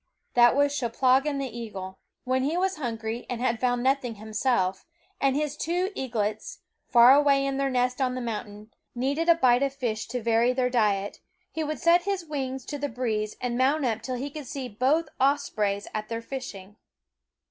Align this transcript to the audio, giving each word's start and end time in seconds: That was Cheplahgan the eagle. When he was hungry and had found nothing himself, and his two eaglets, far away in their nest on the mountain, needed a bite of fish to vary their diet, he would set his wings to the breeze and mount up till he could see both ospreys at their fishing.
That 0.33 0.55
was 0.55 0.73
Cheplahgan 0.75 1.37
the 1.37 1.55
eagle. 1.55 1.99
When 2.23 2.41
he 2.41 2.57
was 2.57 2.77
hungry 2.77 3.27
and 3.29 3.39
had 3.39 3.59
found 3.59 3.83
nothing 3.83 4.15
himself, 4.15 4.83
and 5.19 5.35
his 5.35 5.55
two 5.55 5.91
eaglets, 5.93 6.61
far 6.89 7.13
away 7.13 7.45
in 7.45 7.57
their 7.57 7.69
nest 7.69 8.01
on 8.01 8.15
the 8.15 8.19
mountain, 8.19 8.71
needed 8.95 9.29
a 9.29 9.35
bite 9.35 9.61
of 9.61 9.75
fish 9.75 10.07
to 10.07 10.19
vary 10.23 10.53
their 10.53 10.71
diet, 10.71 11.19
he 11.51 11.63
would 11.63 11.77
set 11.77 12.01
his 12.05 12.25
wings 12.25 12.65
to 12.65 12.79
the 12.79 12.89
breeze 12.89 13.35
and 13.39 13.59
mount 13.59 13.85
up 13.85 14.01
till 14.01 14.15
he 14.15 14.31
could 14.31 14.47
see 14.47 14.67
both 14.67 15.07
ospreys 15.19 15.87
at 15.93 16.09
their 16.09 16.23
fishing. 16.23 16.77